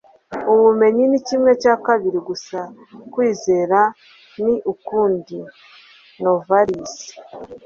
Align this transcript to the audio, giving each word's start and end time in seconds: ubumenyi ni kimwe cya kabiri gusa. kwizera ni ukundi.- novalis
ubumenyi 0.53 1.03
ni 1.07 1.19
kimwe 1.27 1.51
cya 1.61 1.75
kabiri 1.85 2.19
gusa. 2.29 2.59
kwizera 3.13 3.79
ni 4.43 4.53
ukundi.- 4.73 5.37
novalis 6.21 6.95